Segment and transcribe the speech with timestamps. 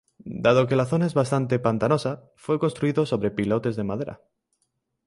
[0.45, 4.21] Dado que la zona es bastante pantanosa, fue construido sobre pilotes de madera.